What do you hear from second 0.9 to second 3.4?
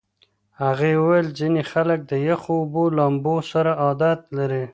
وویل ځینې خلک د یخو اوبو لامبو